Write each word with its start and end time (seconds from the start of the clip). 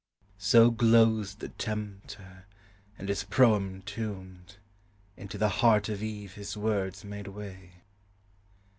So 0.39 0.71
glozed 0.71 1.41
the 1.41 1.49
tempter, 1.49 2.47
and 2.97 3.07
his 3.07 3.23
proem 3.23 3.85
tuned: 3.85 4.55
Into 5.15 5.37
the 5.37 5.47
heart 5.61 5.89
of 5.89 6.01
Eve 6.01 6.33
his 6.33 6.57
words 6.57 7.03
made 7.03 7.27
way. 7.27 7.73